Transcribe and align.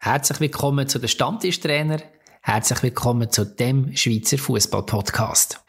Herzlich 0.00 0.38
willkommen 0.38 0.86
zu 0.86 1.00
den 1.00 1.08
Stammtischtrainer. 1.08 2.00
Herzlich 2.40 2.84
willkommen 2.84 3.32
zu 3.32 3.44
dem 3.44 3.96
Schweizer 3.96 4.38
Fußball 4.38 4.86
Podcast. 4.86 5.60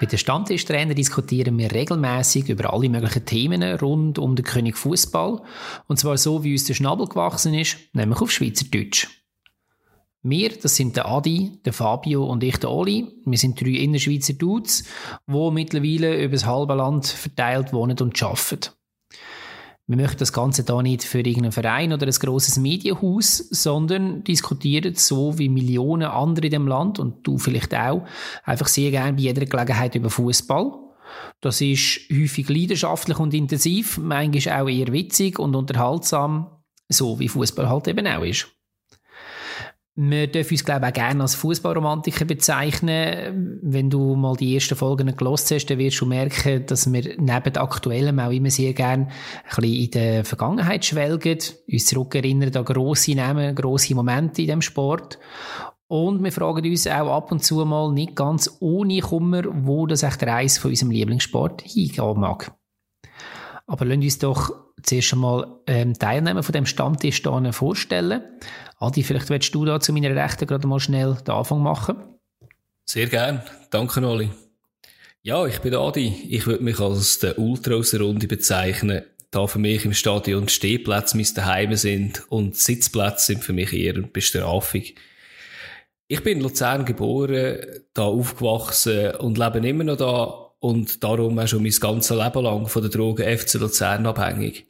Bei 0.00 0.06
den 0.06 0.18
Stammtischtrainer 0.18 0.94
diskutieren 0.94 1.58
wir 1.58 1.70
regelmäßig 1.70 2.48
über 2.48 2.72
alle 2.72 2.88
möglichen 2.88 3.26
Themen 3.26 3.62
rund 3.62 4.18
um 4.18 4.36
den 4.36 4.46
König 4.46 4.78
Fußball 4.78 5.42
und 5.86 5.98
zwar 5.98 6.16
so, 6.16 6.42
wie 6.44 6.52
uns 6.52 6.64
der 6.64 6.72
Schnabel 6.72 7.06
gewachsen 7.06 7.52
ist, 7.52 7.76
nämlich 7.92 8.22
auf 8.22 8.30
Schweizerdeutsch. 8.30 9.19
Wir, 10.22 10.50
das 10.50 10.76
sind 10.76 10.96
der 10.96 11.08
Adi, 11.08 11.58
der 11.64 11.72
Fabio 11.72 12.26
und 12.26 12.44
ich, 12.44 12.58
der 12.58 12.70
Oli. 12.70 13.08
Wir 13.24 13.38
sind 13.38 13.58
drei 13.58 13.70
Innerschweizer 13.70 14.34
Dudes, 14.34 14.84
die 15.26 15.50
mittlerweile 15.50 16.22
über 16.22 16.34
das 16.34 16.44
halbe 16.44 16.74
Land 16.74 17.06
verteilt 17.06 17.72
wohnen 17.72 17.96
und 17.98 18.22
arbeiten. 18.22 18.70
Wir 19.86 19.96
möchten 19.96 20.18
das 20.18 20.32
Ganze 20.32 20.62
da 20.62 20.82
nicht 20.82 21.02
für 21.04 21.18
irgendeinen 21.18 21.52
Verein 21.52 21.92
oder 21.92 22.06
ein 22.06 22.12
grosses 22.12 22.58
Medienhaus, 22.58 23.38
sondern 23.38 24.22
diskutieren 24.22 24.94
so 24.94 25.38
wie 25.38 25.48
Millionen 25.48 26.08
andere 26.08 26.46
in 26.46 26.52
dem 26.52 26.68
Land 26.68 26.98
und 26.98 27.26
du 27.26 27.38
vielleicht 27.38 27.74
auch, 27.74 28.06
einfach 28.44 28.68
sehr 28.68 28.90
gerne 28.90 29.14
bei 29.14 29.22
jeder 29.22 29.46
Gelegenheit 29.46 29.94
über 29.94 30.10
Fußball. 30.10 30.78
Das 31.40 31.60
ist 31.60 32.02
häufig 32.12 32.48
leidenschaftlich 32.48 33.18
und 33.18 33.32
intensiv, 33.32 33.98
manchmal 33.98 34.62
auch 34.62 34.68
eher 34.68 34.92
witzig 34.92 35.38
und 35.38 35.56
unterhaltsam, 35.56 36.62
so 36.88 37.18
wie 37.18 37.28
Fußball 37.28 37.68
halt 37.68 37.88
eben 37.88 38.06
auch 38.06 38.22
ist. 38.22 38.48
Wir 40.02 40.28
dürfen 40.28 40.54
uns, 40.54 40.64
glaube 40.64 40.86
ich, 40.86 40.92
auch 40.92 40.94
gerne 40.94 41.20
als 41.20 41.34
Fußballromantiker 41.34 42.24
bezeichnen. 42.24 43.58
Wenn 43.60 43.90
du 43.90 44.14
mal 44.16 44.34
die 44.34 44.54
ersten 44.54 44.74
Folgen 44.74 45.14
gelost 45.14 45.50
hast, 45.50 45.66
dann 45.66 45.76
wirst 45.76 46.00
du 46.00 46.06
merken, 46.06 46.64
dass 46.64 46.90
wir 46.90 47.16
neben 47.18 47.56
Aktuellem 47.58 48.18
auch 48.18 48.30
immer 48.30 48.48
sehr 48.48 48.72
gerne 48.72 49.08
ein 49.08 49.56
bisschen 49.56 49.74
in 49.74 49.90
der 49.90 50.24
Vergangenheit 50.24 50.86
schwelgen, 50.86 51.38
uns 51.70 51.84
zurückerinnern 51.84 52.56
an 52.56 52.64
grosse 52.64 53.14
Namen, 53.14 53.54
grosse 53.54 53.94
Momente 53.94 54.40
in 54.40 54.48
dem 54.48 54.62
Sport. 54.62 55.18
Und 55.86 56.24
wir 56.24 56.32
fragen 56.32 56.64
uns 56.64 56.86
auch 56.86 57.14
ab 57.14 57.30
und 57.30 57.44
zu 57.44 57.62
mal 57.66 57.92
nicht 57.92 58.16
ganz 58.16 58.56
ohne 58.60 59.00
Kummer, 59.00 59.42
wo 59.52 59.86
das 59.86 60.02
echt 60.02 60.22
der 60.22 60.28
Reis 60.28 60.56
von 60.56 60.70
unserem 60.70 60.92
Lieblingssport 60.92 61.60
hingehen 61.60 62.18
mag. 62.18 62.52
Aber 63.66 63.84
lasst 63.84 64.02
uns 64.02 64.18
doch 64.18 64.50
zuerst 64.82 65.12
einmal 65.12 65.46
ähm, 65.66 65.94
Teilnehmer 65.98 66.42
von 66.42 66.52
dem 66.52 66.66
Stammtisch 66.66 67.22
hier 67.22 67.52
vorstellen. 67.52 68.22
Adi, 68.78 69.02
vielleicht 69.02 69.28
willst 69.30 69.54
du 69.54 69.64
da 69.64 69.80
zu 69.80 69.92
meiner 69.92 70.14
Rechten 70.14 70.46
gerade 70.46 70.66
mal 70.66 70.80
schnell 70.80 71.16
den 71.26 71.34
Anfang 71.34 71.60
machen? 71.60 71.96
Sehr 72.84 73.06
gern. 73.06 73.42
Danke, 73.70 74.04
Oli. 74.06 74.30
Ja, 75.22 75.46
ich 75.46 75.58
bin 75.60 75.74
Adi. 75.74 76.26
Ich 76.28 76.46
würde 76.46 76.64
mich 76.64 76.80
als 76.80 77.18
der 77.18 77.38
Ultra 77.38 77.74
aus 77.74 77.90
der 77.90 78.00
Runde 78.00 78.26
bezeichnen. 78.26 79.02
Da 79.30 79.46
für 79.46 79.58
mich 79.58 79.84
im 79.84 79.92
Stadion 79.92 80.48
Stehplätze 80.48 81.16
mein 81.16 81.34
Daheim 81.34 81.76
sind 81.76 82.24
und 82.30 82.56
Sitzplätze 82.56 83.26
sind 83.26 83.44
für 83.44 83.52
mich 83.52 83.72
eher 83.72 83.94
eine 83.94 84.06
Bestrafung. 84.06 84.82
Ich 86.08 86.22
bin 86.24 86.38
in 86.38 86.42
Luzern 86.42 86.84
geboren, 86.84 87.58
da 87.94 88.02
aufgewachsen 88.02 89.14
und 89.16 89.38
lebe 89.38 89.58
immer 89.58 89.84
noch 89.84 89.96
da 89.96 90.50
und 90.58 91.04
darum 91.04 91.38
auch 91.38 91.46
schon 91.46 91.62
mein 91.62 91.72
ganzes 91.72 92.16
Leben 92.16 92.42
lang 92.42 92.66
von 92.66 92.82
der 92.82 92.90
Drogen 92.90 93.38
FC 93.38 93.54
Luzern 93.54 94.06
abhängig. 94.06 94.66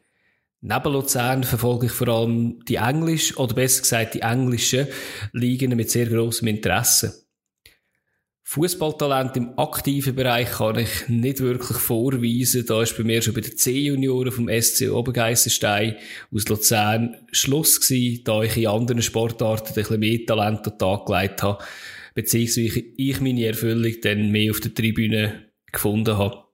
Neben 0.62 0.92
Luzern 0.92 1.42
verfolge 1.42 1.86
ich 1.86 1.92
vor 1.92 2.08
allem 2.08 2.62
die 2.66 2.76
englisch 2.76 3.36
oder 3.38 3.54
besser 3.54 3.82
gesagt 3.82 4.14
die 4.14 4.20
englischen 4.20 4.88
Ligen 5.32 5.74
mit 5.74 5.90
sehr 5.90 6.06
grossem 6.06 6.48
Interesse. 6.48 7.26
Fußballtalent 8.42 9.36
im 9.36 9.58
aktiven 9.58 10.16
Bereich 10.16 10.50
kann 10.50 10.76
ich 10.80 11.08
nicht 11.08 11.38
wirklich 11.38 11.78
vorweisen. 11.78 12.66
Da 12.66 12.82
ist 12.82 12.96
bei 12.96 13.04
mir 13.04 13.22
schon 13.22 13.32
bei 13.32 13.42
den 13.42 13.56
C-Junioren 13.56 14.32
vom 14.32 14.48
SC 14.48 14.90
Obergeissenstein 14.90 15.96
aus 16.34 16.48
Luzern 16.48 17.16
Schluss 17.30 17.80
gewesen, 17.80 18.24
da 18.24 18.42
ich 18.42 18.56
in 18.56 18.66
anderen 18.66 19.02
Sportarten 19.02 19.68
ein 19.68 19.74
bisschen 19.74 20.00
mehr 20.00 20.26
Talent 20.26 20.66
an 20.66 20.72
den 20.72 20.78
Tag 20.78 21.06
gelegt 21.06 21.42
habe, 21.44 21.64
beziehungsweise 22.14 22.82
ich 22.96 23.20
meine 23.20 23.46
Erfüllung 23.46 23.94
dann 24.02 24.30
mehr 24.32 24.50
auf 24.50 24.58
der 24.58 24.74
Tribüne 24.74 25.44
gefunden 25.70 26.18
habe. 26.18 26.44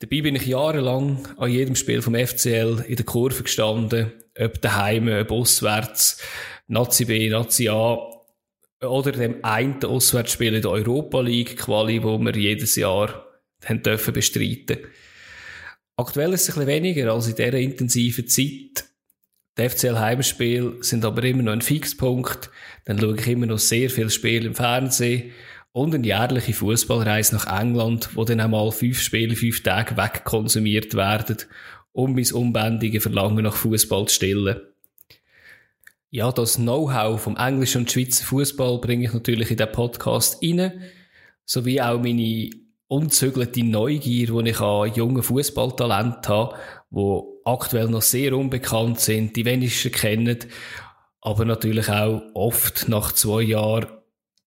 Dabei 0.00 0.22
bin 0.22 0.34
ich 0.34 0.46
jahrelang 0.46 1.28
an 1.36 1.50
jedem 1.50 1.76
Spiel 1.76 2.00
vom 2.00 2.14
FCL 2.14 2.86
in 2.88 2.96
der 2.96 3.04
Kurve 3.04 3.42
gestanden, 3.42 4.12
ob 4.38 4.58
daheim, 4.62 5.08
ob 5.08 5.30
auswärts, 5.30 6.22
Nazi 6.68 7.04
B, 7.04 7.28
Nazi 7.28 7.68
A, 7.68 7.98
oder 8.82 9.12
dem 9.12 9.44
einen 9.44 9.84
Auswärtsspiel 9.84 10.54
in 10.54 10.62
der 10.62 10.70
Europa 10.70 11.20
League 11.20 11.58
Quali, 11.58 12.02
wo 12.02 12.18
wir 12.18 12.34
jedes 12.34 12.76
Jahr 12.76 13.26
haben 13.62 13.82
dürfen 13.82 14.14
bestreiten. 14.14 14.78
Aktuell 15.96 16.32
ist 16.32 16.48
es 16.48 16.56
ein 16.56 16.64
bisschen 16.64 16.82
weniger 16.82 17.12
als 17.12 17.28
in 17.28 17.36
dieser 17.36 17.58
intensiven 17.58 18.26
Zeit. 18.26 18.86
Die 19.58 19.68
FCL 19.68 19.98
Heimspiele 19.98 20.78
sind 20.80 21.04
aber 21.04 21.22
immer 21.24 21.42
noch 21.42 21.52
ein 21.52 21.60
Fixpunkt. 21.60 22.48
Dann 22.86 22.98
schaue 22.98 23.16
ich 23.18 23.26
immer 23.26 23.44
noch 23.44 23.58
sehr 23.58 23.90
viele 23.90 24.08
Spiele 24.08 24.46
im 24.46 24.54
Fernsehen 24.54 25.32
und 25.72 25.94
eine 25.94 26.06
jährliche 26.06 26.52
Fußballreise 26.52 27.36
nach 27.36 27.60
England, 27.60 28.10
wo 28.14 28.24
dann 28.24 28.40
einmal 28.40 28.72
fünf 28.72 29.00
Spiele, 29.00 29.36
fünf 29.36 29.62
Tage 29.62 29.96
wegkonsumiert 29.96 30.94
werden, 30.94 31.36
um 31.92 32.14
mein 32.14 32.32
unbändige 32.32 33.00
Verlangen 33.00 33.44
nach 33.44 33.54
Fußball 33.54 34.06
zu 34.06 34.14
stillen. 34.14 34.60
Ja, 36.10 36.32
das 36.32 36.56
Know-how 36.56 37.20
vom 37.20 37.36
englischen 37.36 37.82
und 37.82 37.90
Schweizer 37.92 38.24
Fußball 38.24 38.80
bringe 38.80 39.04
ich 39.04 39.12
natürlich 39.12 39.50
in 39.52 39.58
den 39.58 39.70
Podcast 39.70 40.42
rein, 40.42 40.82
sowie 41.44 41.80
auch 41.80 42.00
meine 42.00 42.50
unzügelte 42.88 43.62
Neugier, 43.62 44.26
die 44.26 44.50
ich 44.50 44.60
an 44.60 44.92
jungen 44.92 45.22
Fußballtalenten 45.22 46.28
habe, 46.28 46.56
die 46.90 47.22
aktuell 47.44 47.88
noch 47.88 48.02
sehr 48.02 48.36
unbekannt 48.36 48.98
sind, 48.98 49.36
die 49.36 49.44
wenigsten 49.44 49.92
kennen, 49.92 50.38
aber 51.20 51.44
natürlich 51.44 51.88
auch 51.88 52.22
oft 52.34 52.88
nach 52.88 53.12
zwei 53.12 53.42
Jahren 53.42 53.86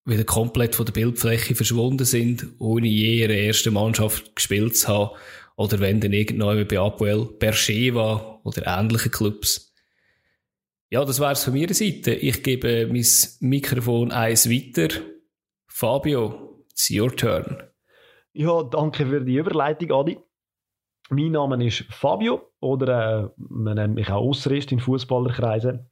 wieder 0.04 0.24
komplett 0.24 0.74
von 0.74 0.86
der 0.86 0.92
Bildfläche 0.92 1.54
verschwunden 1.54 2.04
sind, 2.04 2.46
ohne 2.58 2.86
je 2.86 3.22
ihre 3.22 3.34
erste 3.34 3.70
Mannschaft 3.70 4.36
gespielt 4.36 4.76
zu 4.76 4.88
haben. 4.88 5.10
Oder 5.56 5.80
wenn 5.80 6.00
dann 6.00 6.12
irgendwann 6.12 6.66
bei 6.66 6.78
Apoel 6.78 7.26
Bercheva 7.38 8.40
oder 8.42 8.66
ähnliche 8.66 9.10
Clubs. 9.10 9.72
Ja, 10.90 11.04
das 11.04 11.20
wär's 11.20 11.44
von 11.44 11.54
meiner 11.54 11.74
Seite. 11.74 12.12
Ich 12.12 12.42
gebe 12.42 12.86
mein 12.88 13.06
Mikrofon 13.40 14.12
eins 14.12 14.50
weiter. 14.50 15.00
Fabio, 15.66 16.64
it's 16.70 16.90
your 16.90 17.14
turn. 17.14 17.62
Ja, 18.32 18.62
danke 18.64 19.06
für 19.06 19.20
die 19.20 19.36
Überleitung, 19.36 19.92
Adi. 19.92 20.18
Mein 21.10 21.32
Name 21.32 21.64
ist 21.64 21.84
Fabio 21.90 22.50
oder 22.60 23.24
äh, 23.24 23.28
man 23.36 23.76
nennt 23.76 23.94
mich 23.94 24.08
auch 24.08 24.22
Ausrist 24.26 24.72
in 24.72 24.80
Fußballerkreisen. 24.80 25.90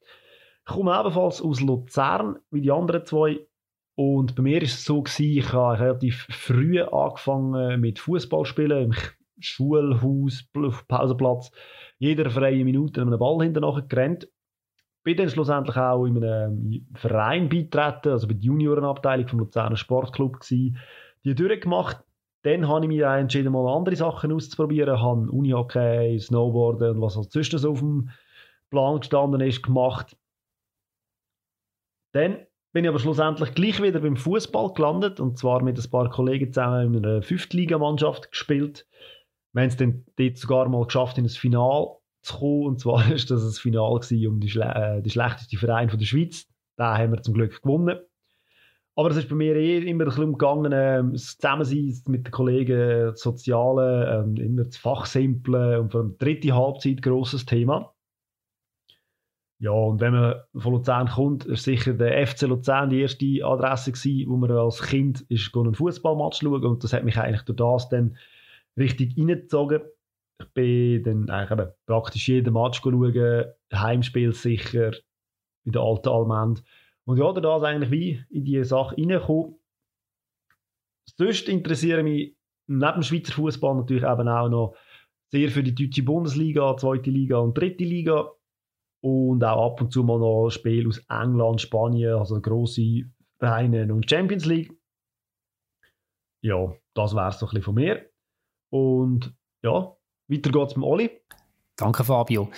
Ich 0.67 0.73
komme 0.73 0.99
ebenfalls 0.99 1.41
aus 1.43 1.61
Luzern, 1.61 2.39
wie 2.51 2.63
die 2.63 2.71
anderen 2.71 3.05
zwei 3.05 3.47
und 3.95 4.35
bei 4.35 4.43
mir 4.43 4.57
war 4.57 4.63
es 4.63 4.85
so 4.85 5.03
gewesen, 5.03 5.39
ich 5.39 5.53
habe 5.53 5.79
relativ 5.79 6.27
früh 6.31 6.81
angefangen 6.83 7.81
mit 7.81 7.99
Fußballspielen 7.99 8.85
im 8.85 8.95
Schulhaus, 9.39 10.45
Pausenplatz, 10.89 11.51
jeder 11.99 12.31
freie 12.31 12.65
Minute 12.65 13.03
einem 13.03 13.19
Ball 13.19 13.45
hinterher 13.45 13.83
gerannt. 13.83 14.29
Bin 15.05 15.17
dann 15.17 15.29
schlussendlich 15.29 15.77
auch 15.77 16.05
in 16.07 16.23
einem 16.23 16.87
Verein 16.95 17.49
beitreten, 17.49 18.13
also 18.13 18.29
bei 18.29 18.35
der 18.35 18.43
Juniorenabteilung 18.43 19.29
vom 19.29 19.41
Luzerner 19.41 19.77
Sportclub 19.77 20.41
gewesen, 20.41 20.79
die 21.25 21.35
durchgemacht. 21.35 22.03
Dann 22.43 22.69
habe 22.69 22.85
ich 22.85 22.89
mich 22.89 23.01
entschieden, 23.01 23.53
mal 23.53 23.69
andere 23.69 23.97
Sachen 23.97 24.33
auszuprobieren, 24.33 25.01
habe 25.01 25.31
Unihockey, 25.31 26.19
Snowboarden 26.19 26.97
und 26.97 27.01
was 27.01 27.17
halt 27.17 27.33
sonst 27.33 27.51
so 27.51 27.71
auf 27.71 27.81
dem 27.81 28.11
Plan 28.71 29.01
gestanden 29.01 29.41
ist, 29.41 29.63
gemacht. 29.63 30.17
Dann 32.13 32.47
bin 32.73 32.85
ich 32.85 32.89
aber 32.89 32.99
schlussendlich 32.99 33.55
gleich 33.55 33.83
wieder 33.83 34.01
beim 34.01 34.17
Fußball 34.17 34.73
gelandet 34.73 35.21
und 35.21 35.39
zwar 35.39 35.63
mit 35.63 35.79
ein 35.79 35.91
paar 35.91 36.09
Kollegen 36.11 36.53
zusammen 36.53 36.95
in 36.95 37.05
einer 37.05 37.23
Fünftligamannschaft 37.23 38.31
gespielt. 38.31 38.87
Wir 39.53 39.63
haben 39.63 39.69
es 39.69 39.77
dann 39.77 40.05
dort 40.17 40.39
sogar 40.39 40.69
mal 40.69 40.85
geschafft, 40.87 41.19
in 41.19 41.27
ein 41.27 41.29
Finale 41.29 41.97
zu 42.23 42.39
kommen. 42.39 42.67
Und 42.67 42.81
zwar 42.81 42.95
war 43.09 43.15
das 43.15 43.31
ein 43.31 43.53
Finale 43.53 44.01
um 44.29 44.41
die, 44.41 44.49
Schle 44.49 44.75
äh, 44.75 45.03
die 45.03 45.11
schlechteste 45.11 45.59
Verein 45.59 45.91
von 45.91 45.99
der 45.99 46.07
Schweiz. 46.07 46.47
Da 46.77 46.97
haben 46.97 47.13
wir 47.13 47.23
zum 47.23 47.35
Glück 47.35 47.61
gewonnen. 47.63 48.01
Aber 48.95 49.11
es 49.11 49.17
ist 49.17 49.29
bei 49.29 49.35
mir 49.35 49.57
eher 49.57 49.83
immer 49.83 50.05
ein 50.05 50.09
bisschen 50.09 50.25
umgegangen, 50.25 50.73
äh, 50.73 51.03
das 51.13 51.37
Zusammensein 51.39 51.95
mit 52.09 52.27
den 52.27 52.31
Kollegen, 52.31 53.07
das 53.07 53.21
Soziale, 53.21 54.25
äh, 54.37 54.43
immer 54.43 54.65
das 54.65 54.77
Fachsimpeln 54.77 55.81
und 55.81 55.93
vor 55.93 56.03
allem 56.03 56.13
die 56.13 56.25
dritte 56.25 56.55
Halbzeit 56.55 57.03
grosses 57.03 57.47
Thema. 57.47 57.92
Ja, 59.63 59.71
und 59.71 60.01
wenn 60.01 60.13
man 60.13 60.43
von 60.57 60.73
Luzern 60.73 61.07
kommt, 61.07 61.45
ist 61.45 61.63
sicher 61.63 61.93
der 61.93 62.27
FC 62.27 62.43
Luzern 62.49 62.91
die 62.91 63.01
erste 63.01 63.45
Adresse 63.45 63.93
gewesen, 63.93 64.29
wo 64.29 64.37
man 64.37 64.51
als 64.51 64.83
Kind 64.83 65.21
ist 65.29 65.57
einen 65.57 65.77
Fußballmatch 65.77 66.41
schauen 66.41 66.65
und 66.65 66.83
das 66.83 66.93
hat 66.93 67.05
mich 67.05 67.17
eigentlich 67.17 67.43
durch 67.43 67.59
das 67.59 67.89
dann 67.89 68.17
richtig 68.77 69.17
reingezogen. 69.17 69.83
Ich 70.41 70.49
bin 70.49 71.05
dann 71.05 71.31
eigentlich 71.31 71.69
praktisch 71.87 72.29
jeden 72.29 72.55
Match 72.55 72.81
schauen, 72.83 73.45
Heimspiel 73.73 74.33
sicher, 74.35 74.91
bei 75.65 75.71
der 75.71 75.83
alten 75.83 76.09
Almend. 76.09 76.65
Und 77.05 77.19
ja, 77.19 77.33
da 77.33 77.57
ist 77.59 77.63
eigentlich 77.63 77.91
wie 77.93 78.25
in 78.31 78.45
diese 78.45 78.65
Sache 78.65 78.97
reingekommen. 78.97 79.55
Sonst 81.17 81.49
interessiere 81.49 82.03
mich 82.03 82.35
neben 82.67 82.95
dem 82.95 83.03
Schweizer 83.05 83.35
Fußball 83.35 83.77
natürlich 83.77 84.03
eben 84.03 84.29
auch 84.29 84.49
noch 84.49 84.75
sehr 85.31 85.51
für 85.51 85.63
die 85.63 85.77
deutsche 85.77 86.03
Bundesliga, 86.03 86.77
zweite 86.77 87.11
Liga 87.11 87.39
und 87.39 87.57
dritte 87.57 87.85
Liga. 87.85 88.33
Und 89.03 89.43
auch 89.43 89.73
ab 89.73 89.81
und 89.81 89.93
zu 89.93 90.05
mal 90.05 90.19
noch 90.19 90.51
Spiele 90.51 90.89
aus 90.89 90.99
England, 91.09 91.61
Spanien, 91.61 92.15
also 92.15 92.41
grosse 92.41 93.11
Vereine 93.39 93.93
und 93.93 94.09
Champions 94.09 94.45
League. 94.45 94.73
Ja, 96.45 96.73
das 96.95 97.15
wäre 97.15 97.29
es 97.29 97.39
so 97.39 97.47
ein 97.47 97.51
bisschen 97.51 97.63
von 97.63 97.75
mir. 97.75 98.11
Und 98.71 99.35
ja, 99.63 99.97
weiter 100.29 100.51
geht's 100.51 100.77
mit 100.77 100.85
Oli. 100.85 101.11
Danke, 101.77 102.05
Fabio. 102.05 102.51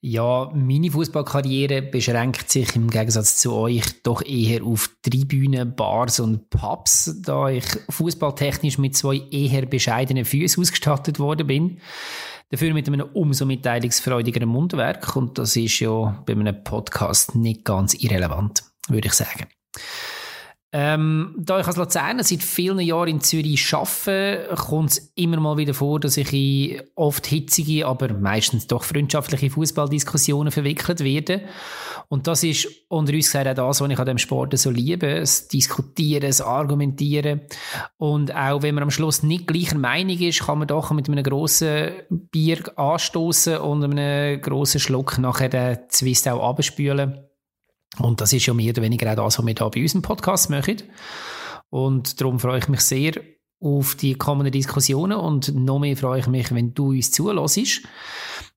Ja, 0.00 0.50
meine 0.54 0.90
Fußballkarriere 0.90 1.82
beschränkt 1.82 2.50
sich 2.50 2.76
im 2.76 2.88
Gegensatz 2.88 3.36
zu 3.36 3.52
euch 3.52 4.02
doch 4.02 4.22
eher 4.22 4.64
auf 4.64 4.90
Tribünen, 5.02 5.74
Bars 5.74 6.20
und 6.20 6.48
Pubs, 6.50 7.20
da 7.20 7.48
ich 7.48 7.64
fußballtechnisch 7.90 8.78
mit 8.78 8.96
zwei 8.96 9.16
eher 9.30 9.66
bescheidenen 9.66 10.24
Füßen 10.24 10.62
ausgestattet 10.62 11.18
worden 11.18 11.46
bin. 11.46 11.80
Dafür 12.50 12.74
mit 12.74 12.88
einem 12.88 13.08
umso 13.14 13.46
mitteilungsfreudigeren 13.46 14.48
Mundwerk 14.48 15.14
und 15.14 15.38
das 15.38 15.54
ist 15.54 15.78
ja 15.78 16.20
bei 16.26 16.32
einem 16.32 16.64
Podcast 16.64 17.36
nicht 17.36 17.64
ganz 17.64 17.94
irrelevant, 17.94 18.64
würde 18.88 19.06
ich 19.06 19.14
sagen. 19.14 19.46
Ähm, 20.72 21.34
da 21.36 21.58
ich 21.58 21.66
als 21.66 21.76
Luzerner 21.76 22.22
seit 22.22 22.44
vielen 22.44 22.78
Jahren 22.78 23.08
in 23.08 23.20
Zürich 23.20 23.74
arbeite, 23.74 24.48
kommt 24.54 24.90
es 24.90 25.12
immer 25.16 25.40
mal 25.40 25.56
wieder 25.56 25.74
vor, 25.74 25.98
dass 25.98 26.16
ich 26.16 26.32
in 26.32 26.80
oft 26.94 27.26
hitzige, 27.26 27.88
aber 27.88 28.12
meistens 28.12 28.68
doch 28.68 28.84
freundschaftliche 28.84 29.50
Fußballdiskussionen 29.50 30.52
verwickelt 30.52 31.00
werde. 31.00 31.42
Und 32.06 32.28
das 32.28 32.44
ist 32.44 32.68
unter 32.88 33.12
uns 33.14 33.32
gesagt 33.32 33.48
auch 33.48 33.68
das, 33.68 33.80
was 33.80 33.90
ich 33.90 33.98
an 33.98 34.06
dem 34.06 34.18
Sport 34.18 34.56
so 34.56 34.70
liebe. 34.70 35.20
Das 35.20 35.48
Diskutieren, 35.48 36.22
das 36.22 36.40
Argumentieren. 36.40 37.40
Und 37.98 38.32
auch 38.32 38.62
wenn 38.62 38.76
man 38.76 38.84
am 38.84 38.90
Schluss 38.92 39.24
nicht 39.24 39.48
gleicher 39.48 39.78
Meinung 39.78 40.18
ist, 40.18 40.44
kann 40.44 40.60
man 40.60 40.68
doch 40.68 40.92
mit 40.92 41.08
einem 41.08 41.24
grossen 41.24 41.90
Bier 42.08 42.62
anstoßen 42.78 43.56
und 43.58 43.82
einem 43.82 44.40
grossen 44.40 44.78
Schluck 44.78 45.18
nachher 45.18 45.48
den 45.48 45.78
Zwist 45.88 46.28
auch 46.28 46.48
abspülen. 46.48 47.29
Und 47.98 48.20
das 48.20 48.32
ist 48.32 48.46
ja 48.46 48.54
mehr 48.54 48.70
oder 48.70 48.82
weniger 48.82 49.10
auch 49.12 49.24
das, 49.24 49.38
was 49.38 49.46
wir 49.46 49.54
hier 49.54 49.70
bei 49.70 49.80
unserem 49.82 50.02
Podcast 50.02 50.50
machen. 50.50 50.82
Und 51.70 52.20
darum 52.20 52.38
freue 52.38 52.58
ich 52.58 52.68
mich 52.68 52.80
sehr 52.80 53.14
auf 53.60 53.94
die 53.94 54.14
kommenden 54.14 54.52
Diskussionen 54.52 55.18
und 55.18 55.54
noch 55.54 55.78
mehr 55.78 55.96
freue 55.96 56.20
ich 56.20 56.26
mich, 56.26 56.52
wenn 56.54 56.72
du 56.72 56.90
uns 56.90 57.10
zulässt. 57.10 57.82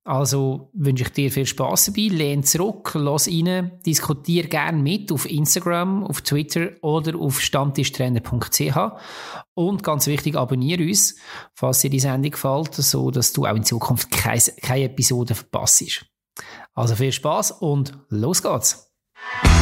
Also 0.06 0.70
wünsche 0.74 1.04
ich 1.04 1.10
dir 1.12 1.32
viel 1.32 1.46
Spaß 1.46 1.86
dabei, 1.86 2.08
lehn 2.10 2.44
zurück, 2.44 2.92
lass 2.94 3.28
rein, 3.28 3.80
diskutier 3.86 4.48
gerne 4.48 4.82
mit 4.82 5.12
auf 5.14 5.30
Instagram, 5.30 6.04
auf 6.04 6.22
Twitter 6.22 6.72
oder 6.82 7.18
auf 7.18 7.40
stammtischtrainer.ch 7.40 8.78
und 9.54 9.84
ganz 9.84 10.08
wichtig, 10.08 10.36
abonniere 10.36 10.84
uns, 10.84 11.16
falls 11.54 11.80
dir 11.80 11.90
die 11.90 12.02
Sendung 12.02 12.32
gefällt, 12.32 12.74
so 12.74 13.12
dass 13.12 13.32
du 13.32 13.46
auch 13.46 13.56
in 13.56 13.64
Zukunft 13.64 14.12
keine, 14.12 14.42
keine 14.62 14.86
Episode 14.86 15.36
verpasst. 15.36 16.06
Also 16.74 16.96
viel 16.96 17.12
Spaß 17.12 17.52
und 17.52 17.98
los 18.10 18.42
geht's! 18.42 18.93
Yeah. 19.32 19.54